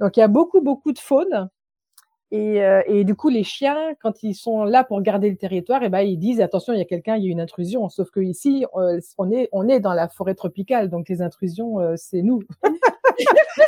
[0.00, 1.48] Donc, il y a beaucoup, beaucoup de faune.
[2.30, 5.82] Et, euh, et, du coup, les chiens, quand ils sont là pour garder le territoire,
[5.82, 7.88] eh ben, ils disent attention, il y a quelqu'un, il y a une intrusion.
[7.88, 11.80] Sauf que ici, euh, on est, on est dans la forêt tropicale, donc les intrusions,
[11.80, 12.42] euh, c'est nous.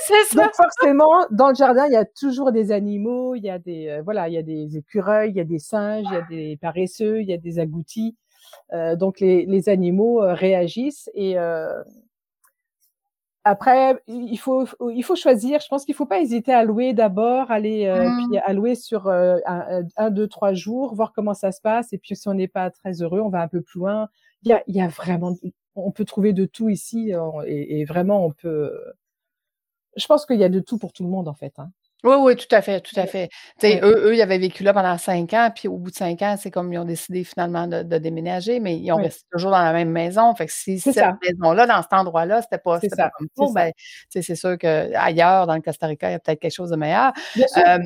[0.03, 0.45] c'est ça.
[0.45, 4.01] Donc forcément, dans le jardin, il y a toujours des animaux, il y a des,
[4.05, 6.59] voilà, il y a des écureuils, il y a des singes, il y a des
[6.59, 8.15] paresseux, il y a des agoutis.
[8.97, 11.37] donc les, les animaux réagissent et
[13.51, 15.59] après, il faut, il faut choisir.
[15.59, 18.29] Je pense qu'il faut pas hésiter à louer d'abord, aller euh, mmh.
[18.29, 19.39] puis à louer sur euh,
[19.97, 21.93] un, deux, trois jours, voir comment ça se passe.
[21.93, 24.09] Et puis si on n'est pas très heureux, on va un peu plus loin.
[24.45, 25.35] Il y a, il y a vraiment,
[25.75, 27.13] on peut trouver de tout ici
[27.45, 28.73] et, et vraiment on peut.
[29.97, 31.55] Je pense qu'il y a de tout pour tout le monde en fait.
[31.59, 31.73] Hein.
[32.05, 33.29] Oui, oui, tout à fait, tout à fait.
[33.63, 36.37] Eux, eux, ils avaient vécu là pendant cinq ans, puis au bout de cinq ans,
[36.39, 39.73] c'est comme ils ont décidé finalement de, déménager, mais ils ont resté toujours dans la
[39.73, 40.35] même maison.
[40.35, 43.73] Fait que si cette maison-là, dans cet endroit-là, c'était pas, pas comme ça, ben,
[44.09, 47.13] c'est sûr qu'ailleurs, dans le Costa Rica, il y a peut-être quelque chose de meilleur.
[47.57, 47.79] Euh,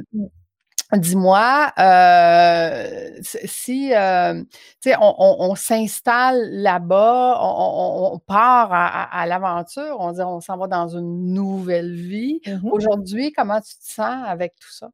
[0.92, 4.42] Dis-moi, euh, si euh,
[4.86, 11.32] on, on, s'installe là-bas, on, part à, l'aventure, on dit on s'en va dans une
[11.32, 12.40] nouvelle vie.
[12.46, 14.90] Mmh Aujourd'hui, comment tu te sens avec tout ça?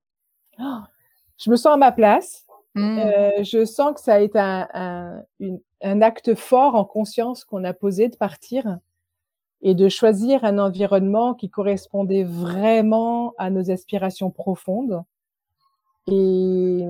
[0.59, 0.85] Ah!
[1.38, 2.44] je me sens à ma place.
[2.74, 2.98] Mmh.
[2.98, 5.22] Euh, je sens que ça a été un,
[5.83, 8.79] un acte fort en conscience qu'on a posé de partir
[9.62, 15.03] et de choisir un environnement qui correspondait vraiment à nos aspirations profondes
[16.11, 16.87] et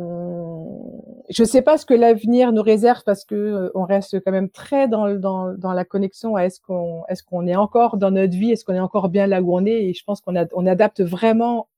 [1.31, 4.33] je ne sais pas ce que l'avenir nous réserve parce que euh, on reste quand
[4.33, 8.51] même très dans, dans, dans la connexion à est-ce qu'on est encore dans notre vie,
[8.51, 9.85] est-ce qu'on est encore bien là où on est.
[9.85, 11.69] Et je pense qu'on on adapte vraiment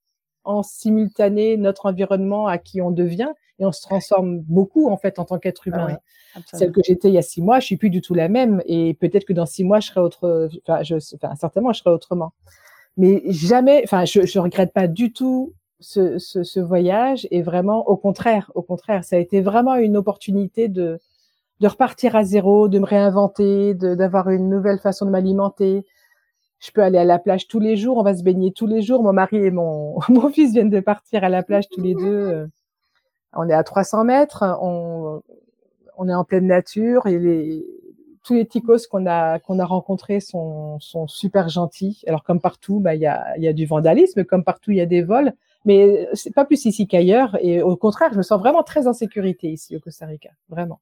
[0.45, 5.19] en simultané notre environnement à qui on devient et on se transforme beaucoup en fait
[5.19, 5.99] en tant qu'être ah humain.
[6.53, 8.63] Celle que j'étais il y a six mois, je suis plus du tout la même
[8.67, 11.91] et peut-être que dans six mois je serai autre, enfin, je, enfin certainement je serai
[11.91, 12.33] autrement.
[12.97, 18.51] Mais jamais, enfin je, je regrette pas du tout ce, voyage est vraiment au contraire,
[18.55, 21.01] au contraire, ça a été vraiment une opportunité de,
[21.61, 25.85] de repartir à zéro, de me réinventer, d'avoir une nouvelle façon de m'alimenter.
[26.61, 28.83] Je peux aller à la plage tous les jours, on va se baigner tous les
[28.83, 29.03] jours.
[29.03, 32.49] Mon mari et mon, mon fils viennent de partir à la plage tous les deux.
[33.35, 35.23] On est à 300 mètres, on,
[35.97, 37.67] on est en pleine nature et les,
[38.25, 42.03] tous les ticos qu'on a qu'on a rencontrés sont, sont super gentils.
[42.07, 44.81] Alors comme partout, bah il y a, y a du vandalisme, comme partout il y
[44.81, 45.33] a des vols,
[45.65, 47.37] mais c'est pas plus ici qu'ailleurs.
[47.41, 50.81] Et au contraire, je me sens vraiment très en sécurité ici au Costa Rica, vraiment.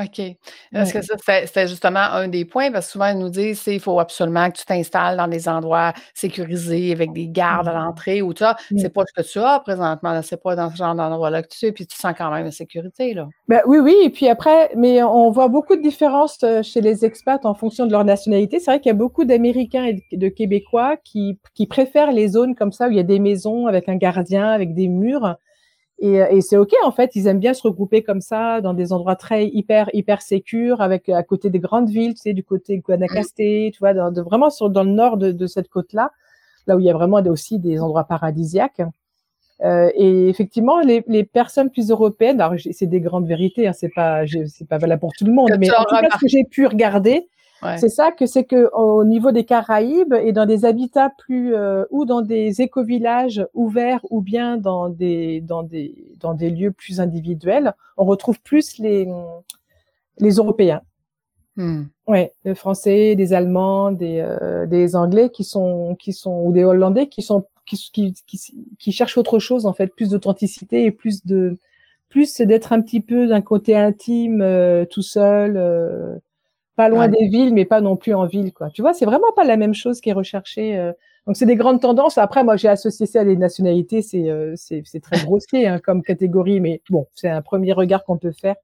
[0.00, 0.18] OK.
[0.20, 2.70] Est-ce que ça, c'était justement un des points?
[2.70, 5.92] Parce que souvent, ils nous disent qu'il faut absolument que tu t'installes dans des endroits
[6.14, 7.84] sécurisés avec des gardes à mmh.
[7.84, 8.56] l'entrée ou tout ça.
[8.70, 8.78] Mmh.
[8.78, 10.20] C'est pas ce que tu as présentement.
[10.22, 12.52] C'est pas dans ce genre d'endroit-là que tu es, puis tu sens quand même la
[12.52, 13.12] sécurité.
[13.12, 13.28] Là.
[13.48, 13.96] Ben, oui, oui.
[14.04, 17.86] Et puis après, mais on voit beaucoup de différences euh, chez les expats en fonction
[17.86, 18.60] de leur nationalité.
[18.60, 22.54] C'est vrai qu'il y a beaucoup d'Américains et de Québécois qui, qui préfèrent les zones
[22.54, 25.36] comme ça où il y a des maisons avec un gardien, avec des murs.
[26.00, 28.72] Et, euh, et c'est ok en fait, ils aiment bien se regrouper comme ça dans
[28.72, 32.44] des endroits très hyper hyper sécures, avec à côté des grandes villes, tu sais, du
[32.44, 35.68] côté de Guanacaste, tu vois, dans, de, vraiment sur dans le nord de, de cette
[35.68, 36.12] côte là,
[36.66, 38.82] là où il y a vraiment aussi des endroits paradisiaques.
[39.64, 43.92] Euh, et effectivement, les, les, personnes plus européennes, alors c'est des grandes vérités, hein, c'est
[43.92, 46.44] pas c'est pas valable pour tout le monde, mais en tout cas ce que j'ai
[46.44, 47.28] pu regarder,
[47.76, 51.84] c'est ça que c'est que au niveau des Caraïbes et dans des habitats plus euh,
[51.90, 57.00] ou dans des écovillages ouverts ou bien dans des dans des dans des lieux plus
[57.00, 59.08] individuels, on retrouve plus les
[60.18, 60.82] les Européens.
[61.56, 61.84] Hmm.
[62.06, 66.64] Ouais, les Français, des Allemands, des euh, des Anglais qui sont qui sont ou des
[66.64, 68.14] Hollandais qui sont qui qui,
[68.78, 71.58] qui, cherchent autre chose en fait, plus d'authenticité et plus de
[72.08, 76.20] plus d'être un petit peu d'un côté intime, euh, tout seul.
[76.78, 78.70] Pas loin des villes, mais pas non plus en ville, quoi.
[78.70, 80.78] Tu vois, c'est vraiment pas la même chose qui est recherchée.
[80.78, 80.92] Euh.
[81.26, 82.18] Donc, c'est des grandes tendances.
[82.18, 84.00] Après, moi, j'ai associé ça à des nationalités.
[84.00, 88.16] C'est euh, c'est très grossier hein, comme catégorie, mais bon, c'est un premier regard qu'on
[88.16, 88.54] peut faire.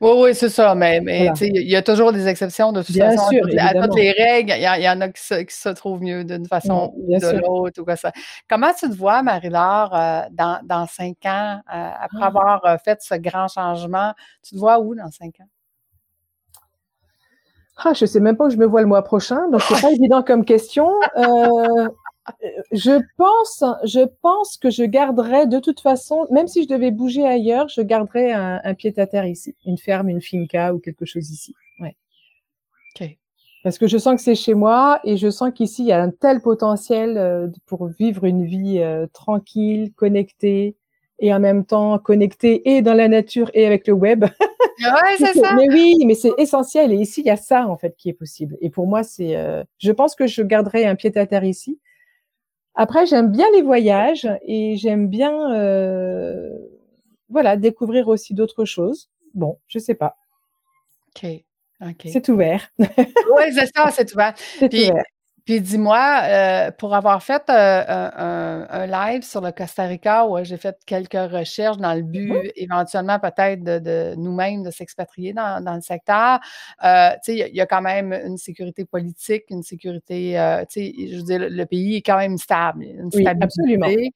[0.00, 0.74] Oui, oui, c'est ça.
[0.74, 3.30] Mais, mais il y a toujours des exceptions de toute Bien façon.
[3.30, 6.92] Sûr, à toutes les règles, il y, en a qui se, trouvent mieux d'une façon
[6.96, 7.80] ou de l'autre.
[7.80, 8.10] Ou ça.
[8.48, 12.26] Comment tu te vois, Marie-Laure, euh, dans, dans cinq ans, après ah.
[12.26, 14.12] avoir fait ce grand changement?
[14.42, 15.48] Tu te vois où dans cinq ans?
[17.82, 19.90] Ah, je sais même pas où je me vois le mois prochain, donc c'est pas
[19.92, 20.90] évident comme question.
[21.16, 21.88] Euh,
[22.72, 27.26] je pense, je pense que je garderai de toute façon, même si je devais bouger
[27.26, 31.06] ailleurs, je garderai un, un pied à terre ici, une ferme, une finca ou quelque
[31.06, 31.54] chose ici.
[31.80, 31.96] Ouais.
[33.00, 33.16] Ok.
[33.64, 36.02] Parce que je sens que c'est chez moi et je sens qu'ici il y a
[36.02, 40.76] un tel potentiel euh, pour vivre une vie euh, tranquille, connectée
[41.20, 44.24] et en même temps connectée et dans la nature et avec le web.
[44.80, 45.52] Ouais, c'est ça.
[45.52, 46.90] Mais oui, mais c'est essentiel.
[46.92, 48.56] Et ici, il y a ça, en fait, qui est possible.
[48.62, 51.78] Et pour moi, c'est, euh, je pense que je garderai un pied à terre ici.
[52.74, 56.48] Après, j'aime bien les voyages et j'aime bien, euh,
[57.28, 59.10] voilà, découvrir aussi d'autres choses.
[59.34, 60.16] Bon, je sais pas.
[61.08, 61.28] OK.
[61.82, 62.08] OK.
[62.10, 62.70] C'est ouvert.
[62.78, 64.34] oui, c'est ça, c'est ouvert.
[64.58, 65.04] C'est ouvert.
[65.50, 70.56] Puis dis-moi, euh, pour avoir fait euh, un, live sur le Costa Rica où j'ai
[70.56, 76.38] fait quelques recherches dans le but éventuellement peut-être de, nous-mêmes de s'expatrier dans, le secteur,
[76.84, 80.34] euh, il y, a quand même une sécurité politique, une sécurité,
[80.72, 84.12] je veux dire, le, pays est quand même stable, une stabilité.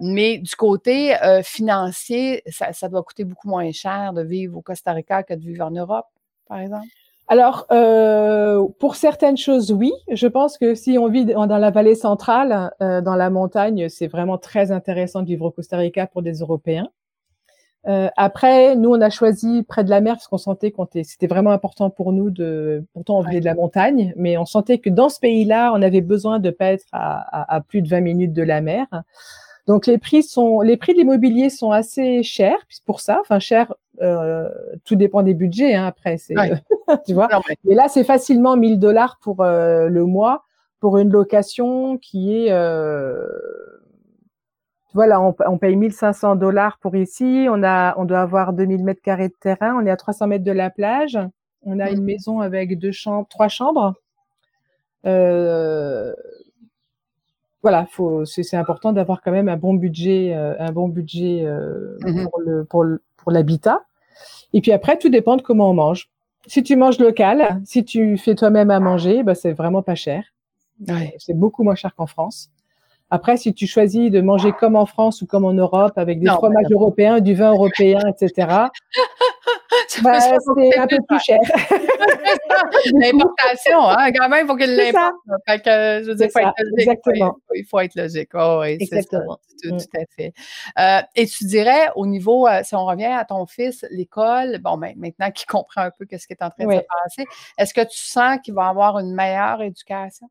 [0.00, 4.90] mais du côté financier, ça, ça doit coûter beaucoup moins cher de vivre au Costa
[4.90, 6.06] Rica que de vivre en Europe,
[6.48, 6.88] par exemple.
[7.28, 9.92] Alors, euh, pour certaines choses, oui.
[10.10, 14.06] Je pense que si on vit dans la vallée centrale, euh, dans la montagne, c'est
[14.06, 16.88] vraiment très intéressant de vivre au Costa Rica pour des Européens.
[17.88, 21.26] Euh, après, nous, on a choisi près de la mer parce qu'on sentait que c'était
[21.26, 22.84] vraiment important pour nous de.
[22.94, 26.00] Pourtant, on venait de la montagne, mais on sentait que dans ce pays-là, on avait
[26.00, 28.86] besoin de pas être à, à, à, plus de 20 minutes de la mer.
[29.66, 33.18] Donc les prix sont, les prix de l'immobilier sont assez chers pour ça.
[33.20, 34.48] Enfin chers, euh,
[34.84, 35.74] tout dépend des budgets.
[35.74, 36.34] Hein, après, c'est,
[37.06, 37.28] tu vois.
[37.64, 37.74] mais...
[37.74, 40.44] là, c'est facilement 1000 dollars pour euh, le mois
[40.80, 43.26] pour une location qui est, euh,
[44.92, 47.46] voilà, on, on paye 1500 dollars pour ici.
[47.50, 49.74] On a, on doit avoir 2000 mètres carrés de terrain.
[49.80, 51.18] On est à 300 mètres de la plage.
[51.62, 53.94] On a une maison avec deux chambres, trois chambres.
[55.06, 56.14] Euh,
[57.62, 61.96] voilà, faut, c'est important d'avoir quand même un bon budget, euh, un bon budget euh,
[62.02, 62.84] mmh pour le pour
[63.26, 63.80] pour l'habitat.
[64.52, 66.08] Et puis après, tout dépend de comment on mange.
[66.46, 70.22] Si tu manges local, si tu fais toi-même à manger, bah, c'est vraiment pas cher.
[71.18, 72.50] C'est beaucoup moins cher qu'en France.
[73.10, 76.28] Après, si tu choisis de manger comme en France ou comme en Europe, avec des
[76.28, 78.68] fromages européens, du vin européen, etc.,
[80.02, 81.38] bah, c'est un peu plus cher.
[82.94, 85.14] L'importation, hein, quand même, il faut qu'il l'importe.
[85.46, 86.78] Fait que, je veux dire, faut être logique.
[86.78, 87.36] Exactement.
[87.54, 88.30] Il faut être logique.
[88.34, 89.20] Oh, oui, c'est ça.
[89.20, 89.78] Tout, mm.
[89.78, 90.32] tout, à fait.
[90.78, 94.76] Euh, et tu dirais, au niveau, euh, si on revient à ton fils, l'école, bon,
[94.76, 97.24] ben, maintenant qu'il comprend un peu ce qui est en train de se passer,
[97.58, 100.28] est-ce que tu sens qu'il va avoir une meilleure éducation?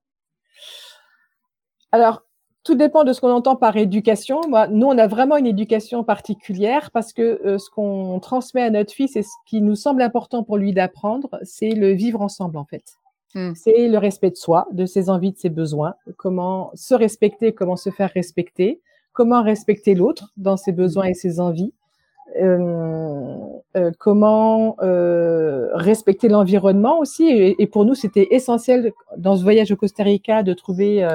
[1.92, 2.24] Alors,
[2.66, 4.42] tout dépend de ce qu'on entend par éducation.
[4.50, 8.72] Moi, nous, on a vraiment une éducation particulière parce que euh, ce qu'on transmet à
[8.72, 12.58] notre fils et ce qui nous semble important pour lui d'apprendre, c'est le vivre ensemble,
[12.58, 12.84] en fait.
[13.36, 13.54] Hmm.
[13.54, 17.76] C'est le respect de soi, de ses envies, de ses besoins, comment se respecter, comment
[17.76, 18.82] se faire respecter,
[19.14, 21.74] comment respecter l'autre dans ses besoins et ses envies,
[22.42, 23.36] euh,
[23.78, 27.28] euh, comment euh, respecter l'environnement aussi.
[27.28, 31.08] Et, et, pour nous, c'était essentiel dans ce voyage au Costa Rica de trouver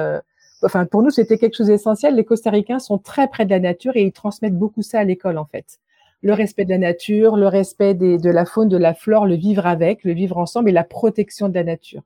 [0.63, 2.15] enfin pour nous c'était quelque chose d'essentiel.
[2.15, 5.37] Les Costaricains sont très près de la nature et ils transmettent beaucoup ça à l'école
[5.37, 5.79] en fait.
[6.21, 9.65] Le respect de la nature, le respect de la faune, de la flore, le vivre
[9.65, 12.03] avec, le vivre ensemble et la protection de la nature.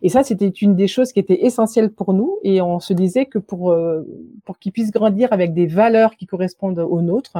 [0.00, 2.38] Et ça, c'était une des choses qui était essentielle pour nous.
[2.42, 4.02] Et on se disait que pour, euh,
[4.44, 7.38] pour qu'ils puissent grandir avec des valeurs qui correspondent aux nôtres,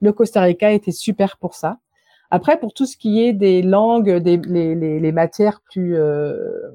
[0.00, 1.78] le Costa Rica était super pour ça.
[2.30, 6.70] Après, pour tout ce qui est des langues, des, les, les, les matières plus, euh,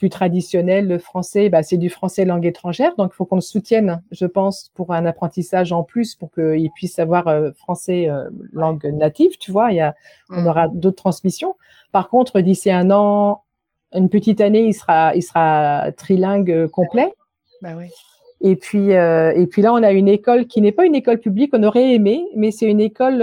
[0.00, 2.96] plus traditionnel, le français, bah, c'est du français langue étrangère.
[2.96, 6.70] Donc, il faut qu'on le soutienne, je pense, pour un apprentissage en plus, pour qu'il
[6.74, 9.72] puisse avoir euh, français euh, langue native, tu vois.
[9.72, 9.94] Y a,
[10.30, 10.46] on mm.
[10.46, 11.54] aura d'autres transmissions.
[11.92, 13.42] Par contre, d'ici un an,
[13.92, 17.12] une petite année, il sera, il sera trilingue euh, complet.
[17.60, 17.90] Bah oui.
[18.40, 21.50] Et puis, et puis là, on a une école qui n'est pas une école publique,
[21.52, 23.22] on aurait aimé, mais c'est une école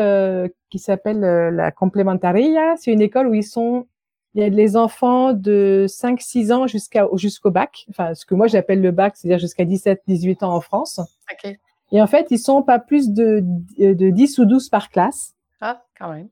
[0.70, 2.76] qui s'appelle la Complementaria.
[2.78, 3.88] C'est une école où ils sont
[4.34, 8.48] il y a les enfants de 5-6 ans jusqu'à jusqu'au bac, enfin ce que moi
[8.48, 11.00] j'appelle le bac, c'est-à-dire jusqu'à 17-18 ans en France.
[11.32, 11.60] Okay.
[11.92, 13.44] Et en fait, ils sont pas plus de,
[13.78, 15.34] de 10 ou 12 par classe.
[15.62, 16.28] Ah, quand même.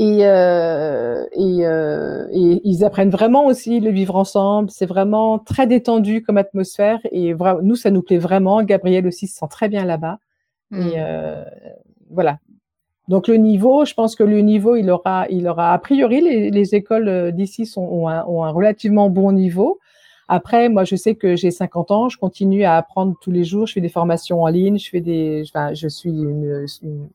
[0.00, 4.70] Et, euh, et, euh, et, ils apprennent vraiment aussi le vivre ensemble.
[4.70, 6.98] C'est vraiment très détendu comme atmosphère.
[7.12, 8.62] Et nous, ça nous plaît vraiment.
[8.64, 10.18] Gabriel aussi se sent très bien là-bas.
[10.72, 10.92] Et hmm.
[10.96, 11.44] euh,
[12.10, 12.38] voilà.
[13.08, 16.50] Donc le niveau, je pense que le niveau, il aura, il aura a priori les,
[16.50, 19.78] les écoles euh, d'ici sont ont un, ont un, relativement bon niveau.
[20.26, 23.66] Après, moi, je sais que j'ai 50 ans, je continue à apprendre tous les jours.
[23.66, 27.08] Je fais des formations en ligne, je fais des, enfin, je suis une, une,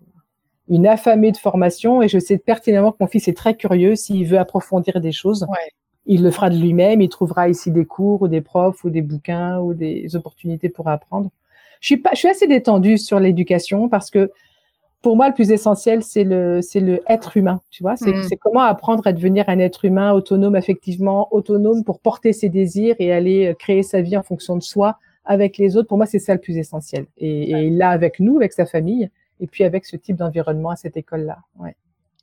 [0.68, 3.96] une, affamée de formation et je sais pertinemment que mon fils est très curieux.
[3.96, 5.58] S'il veut approfondir des choses, ouais.
[6.06, 7.02] il le fera de lui-même.
[7.02, 10.88] Il trouvera ici des cours ou des profs ou des bouquins ou des opportunités pour
[10.88, 11.32] apprendre.
[11.82, 14.30] Je suis pas, je suis assez détendue sur l'éducation parce que
[15.02, 17.62] pour moi, le plus essentiel, c'est le, c'est le être humain.
[17.70, 18.28] Tu vois, c'est, mm.
[18.42, 23.14] comment apprendre à devenir un être humain autonome, effectivement, autonome pour porter ses désirs et
[23.14, 25.88] aller euh, créer sa vie en fonction de soi avec les autres.
[25.88, 27.06] Pour moi, c'est ça le plus essentiel.
[27.18, 29.10] Et, et là, avec nous, avec sa famille,
[29.40, 31.38] et puis avec ce type d'environnement à cette école-là.
[31.58, 31.76] Ouais.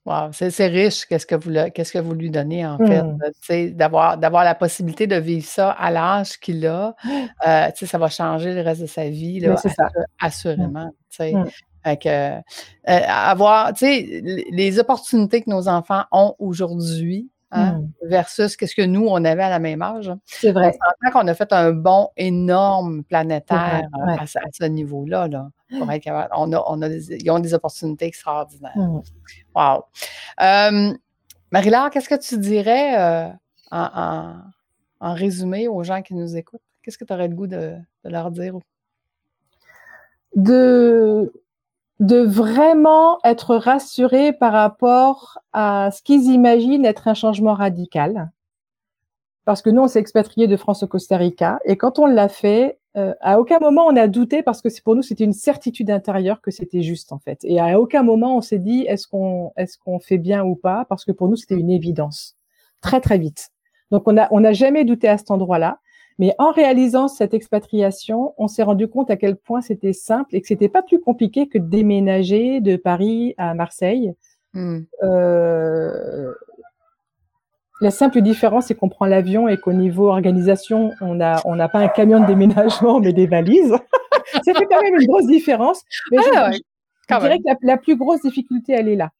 [0.04, 3.70] Wow, c'est, c'est riche qu'est-ce que vous qu'est-ce que vous lui donnez en fait, mm.
[3.70, 6.94] d'avoir d'avoir la possibilité de vivre ça à l'âge qu'il a,
[7.46, 9.88] euh, ça va changer le reste de sa vie là, ça.
[10.20, 10.92] assurément.
[11.18, 11.44] Mm.
[11.86, 12.40] Fait que, euh,
[13.06, 14.20] avoir, tu sais,
[14.50, 18.08] les opportunités que nos enfants ont aujourd'hui, hein, hmm.
[18.08, 20.08] versus ce que nous, on avait à la même âge.
[20.08, 20.18] Hein.
[20.24, 20.76] C'est vrai.
[21.06, 25.28] On qu'on a fait un bond énorme planétaire euh, À, ce niveau-là.
[25.28, 28.72] Là, pour être on a, on a des, ils ont des opportunités extraordinaires.
[28.74, 28.98] Hmm.
[29.54, 29.84] Wow.
[30.42, 30.92] Euh,
[31.52, 33.28] Marie-Laure, qu'est-ce que tu dirais euh,
[33.70, 34.34] en, en,
[34.98, 36.60] en, résumé aux gens qui nous écoutent?
[36.82, 38.58] Qu'est-ce que tu aurais le goût de, de leur dire?
[40.34, 41.32] De
[42.00, 48.30] de vraiment être rassurés par rapport à ce qu'ils imaginent être un changement radical.
[49.44, 52.28] Parce que nous, on s'est expatrié de France au Costa Rica, et quand on l'a
[52.28, 55.90] fait, euh, à aucun moment on a douté parce que pour nous c'était une certitude
[55.90, 57.38] intérieure que c'était juste en fait.
[57.44, 60.86] Et à aucun moment on s'est dit est-ce qu'on est-ce qu'on fait bien ou pas
[60.88, 62.36] parce que pour nous c'était une évidence
[62.80, 63.50] très très vite.
[63.90, 65.78] Donc on a on n'a jamais douté à cet endroit-là.
[66.18, 70.40] Mais en réalisant cette expatriation, on s'est rendu compte à quel point c'était simple et
[70.40, 74.14] que c'était pas plus compliqué que de déménager de Paris à Marseille.
[74.54, 74.78] Mm.
[75.02, 76.32] Euh,
[77.82, 81.88] la simple différence, c'est qu'on prend l'avion et qu'au niveau organisation, on n'a pas un
[81.88, 83.76] camion de déménagement, mais des valises.
[84.44, 85.82] ça fait quand même une grosse différence.
[86.10, 86.58] Mais ah, je,
[87.10, 89.10] je dirais que la, la, plus grosse difficulté, elle est là.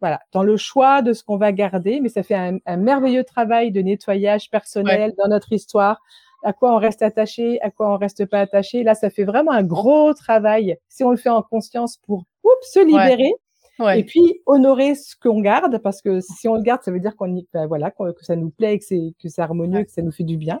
[0.00, 3.24] Voilà, dans le choix de ce qu'on va garder, mais ça fait un, un merveilleux
[3.24, 5.14] travail de nettoyage personnel ouais.
[5.18, 6.00] dans notre histoire
[6.42, 8.82] à quoi on reste attaché, à quoi on reste pas attaché.
[8.82, 12.72] Là, ça fait vraiment un gros travail si on le fait en conscience pour oups,
[12.72, 13.24] se libérer.
[13.24, 13.34] Ouais.
[13.78, 14.00] Ouais.
[14.00, 17.14] Et puis honorer ce qu'on garde, parce que si on le garde, ça veut dire
[17.14, 20.10] qu'on ben, voilà que ça nous plaît, que c'est que c'est harmonieux, que ça nous
[20.10, 20.58] fait du bien.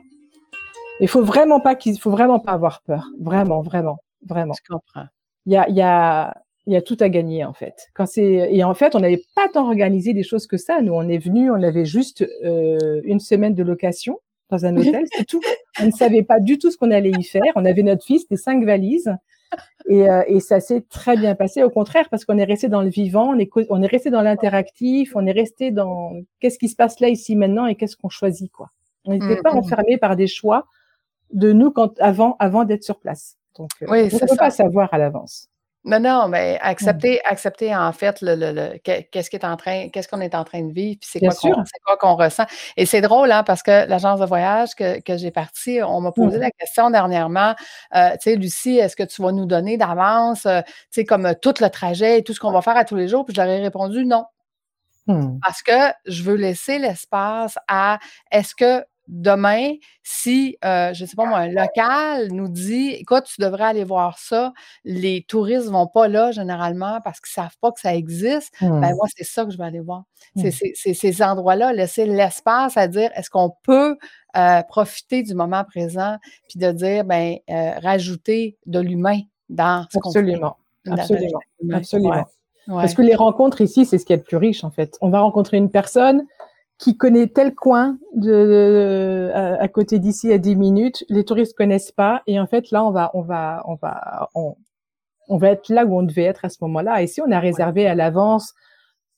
[1.00, 4.54] Il faut vraiment pas qu'il faut vraiment pas avoir peur, vraiment, vraiment, vraiment.
[4.54, 5.08] Je comprends.
[5.46, 6.32] Il y a, il y a,
[6.66, 7.88] il y a tout à gagner en fait.
[7.94, 10.80] Quand c'est et en fait, on n'avait pas tant organisé des choses que ça.
[10.80, 14.20] Nous, on est venu, on avait juste euh, une semaine de location
[14.50, 15.40] dans un hôtel, c'est tout.
[15.80, 17.52] On ne savait pas du tout ce qu'on allait y faire.
[17.56, 19.14] On avait notre fils, des cinq valises.
[19.88, 21.62] Et, euh, et ça s'est très bien passé.
[21.62, 24.20] Au contraire, parce qu'on est resté dans le vivant, on est, on est resté dans
[24.20, 28.10] l'interactif, on est resté dans qu'est-ce qui se passe là, ici, maintenant, et qu'est-ce qu'on
[28.10, 28.70] choisit, quoi.
[29.06, 29.58] On n'était mmh, pas mmh.
[29.58, 30.66] enfermé par des choix
[31.32, 33.36] de nous quand, avant, avant d'être sur place.
[33.56, 35.48] Donc, euh, on ne peut pas savoir à l'avance.
[35.84, 40.34] Mais non, mais accepter, accepter en fait le, qu'est-ce est en train, qu'est-ce qu'on est
[40.34, 42.44] en train de vivre, puis c'est quoi qu'on ressent.
[42.76, 46.38] Et c'est drôle, hein, parce que l'agence de voyage que, j'ai partie, on m'a posé
[46.38, 46.40] mmh.
[46.40, 47.54] la question dernièrement,
[47.94, 51.34] euh, tu sais, Lucie, est-ce que tu vas nous donner d'avance, euh, tu sais, comme
[51.40, 53.24] tout le trajet et tout ce qu'on va faire à tous les jours?
[53.24, 54.24] Puis je leur ai répondu non.
[55.06, 55.38] Mmh.
[55.42, 57.98] Parce que je veux laisser l'espace à
[58.30, 63.24] est-ce que demain, si, euh, je ne sais pas moi, un local nous dit, écoute,
[63.24, 64.52] tu devrais aller voir ça,
[64.84, 68.52] les touristes ne vont pas là généralement parce qu'ils ne savent pas que ça existe,
[68.60, 68.94] ben mmh.
[68.96, 70.04] moi, c'est ça que je vais aller voir.
[70.36, 70.94] C'est mmh.
[70.94, 73.96] ces endroits-là, laisser l'espace à dire, est-ce qu'on peut
[74.36, 76.16] euh, profiter du moment présent,
[76.48, 80.06] puis de dire, ben, euh, rajouter de l'humain dans ce fait.
[80.06, 80.56] Absolument,
[80.86, 81.40] absolument,
[81.72, 82.24] absolument.
[82.66, 84.98] Parce que les rencontres ici, c'est ce qui est le plus riche, en fait.
[85.00, 86.26] On va rencontrer une personne,
[86.78, 92.22] qui connaît tel coin de, à, côté d'ici à 10 minutes, les touristes connaissent pas
[92.26, 94.54] et en fait là on va on va on va on,
[95.28, 97.40] on va être là où on devait être à ce moment-là et si on a
[97.40, 98.54] réservé à l'avance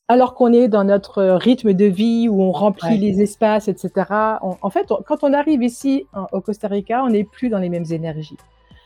[0.08, 3.92] alors qu'on est dans notre rythme de vie où on remplit les espaces, etc.
[4.40, 7.84] en fait, quand on arrive ici au Costa Rica, on n'est plus dans les mêmes
[7.92, 8.36] énergies.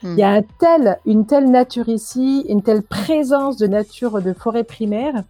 [0.03, 0.37] Il y a hmm.
[0.37, 5.25] un tel, une telle nature ici, une telle présence de nature de forêt primaire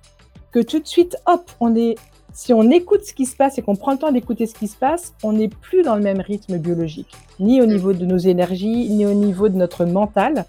[0.51, 1.95] que tout de suite, hop, on est
[2.35, 4.67] si on écoute ce qui se passe et qu'on prend le temps d'écouter ce qui
[4.67, 8.19] se passe, on n'est plus dans le même rythme biologique, ni au niveau de nos
[8.19, 10.45] énergies, ni au niveau de notre mental.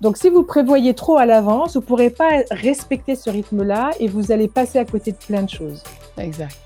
[0.00, 4.08] Donc, si vous prévoyez trop à l'avance, vous ne pourrez pas respecter ce rythme-là et
[4.08, 5.82] vous allez passer à côté de plein de choses.
[6.18, 6.58] Exact.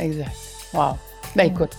[0.00, 0.32] Exact.
[0.74, 0.96] Wow.
[1.36, 1.76] Ben écoute,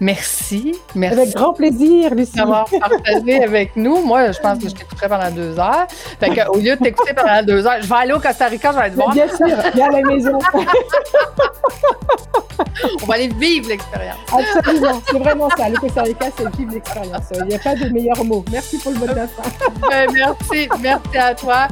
[0.00, 0.74] Merci.
[0.94, 1.20] Merci.
[1.20, 2.36] Avec grand plaisir, Lucie.
[2.36, 4.02] D'avoir partagé avec nous.
[4.02, 5.86] Moi, je pense que je t'écouterai pendant deux heures.
[6.18, 8.70] Fait que, au lieu de t'écouter pendant deux heures, je vais aller au Costa Rica,
[8.70, 9.12] je vais aller te voir.
[9.12, 10.38] Bien sûr, viens à la maison.
[13.02, 14.18] On va aller vivre l'expérience.
[14.32, 15.02] Absolument.
[15.10, 15.68] C'est vraiment ça.
[15.68, 17.24] Le Costa Rica, c'est vivre l'expérience.
[17.34, 18.44] Il n'y a pas de meilleur mot.
[18.50, 19.42] Merci pour le bon d'instant.
[19.88, 20.68] Ben, merci.
[20.80, 21.68] Merci à toi.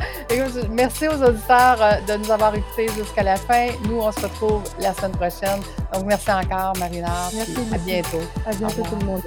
[0.71, 3.69] merci aux auditeurs euh, de nous avoir écoutés jusqu'à la fin.
[3.89, 5.61] Nous, on se retrouve la semaine prochaine.
[5.93, 7.31] Donc, merci encore, Marina.
[7.35, 7.55] Merci.
[7.89, 8.21] À bientôt.
[8.45, 9.23] À bientôt tout le monde.